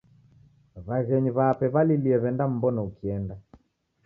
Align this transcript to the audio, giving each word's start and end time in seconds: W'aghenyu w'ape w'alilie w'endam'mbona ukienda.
W'aghenyu 0.87 1.31
w'ape 1.37 1.65
w'alilie 1.73 2.17
w'endam'mbona 2.23 2.79
ukienda. 2.89 3.35